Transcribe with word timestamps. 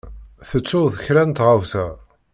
Tettuḍ 0.49 0.93
kra 1.03 1.23
n 1.27 1.31
tɣawsa? 1.31 1.85